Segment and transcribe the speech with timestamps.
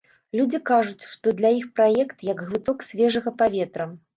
[0.37, 3.91] Людзі кажуць, што для іх праект як глыток свежага паветра.